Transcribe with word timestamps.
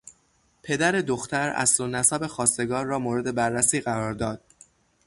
پدر 0.63 0.91
دختر 0.91 1.49
اصل 1.49 1.83
و 1.83 1.87
نسب 1.87 2.27
خواستگار 2.27 2.85
را 2.85 2.99
مورد 2.99 3.35
بررسی 3.35 3.81
قرار 3.81 4.13
داد. 4.13 4.41